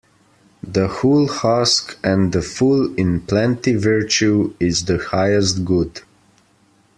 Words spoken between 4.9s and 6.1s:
highest good.